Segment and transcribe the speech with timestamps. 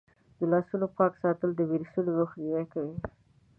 [0.37, 2.95] د لاسونو پاک ساتل د ویروسونو مخنیوی کوي.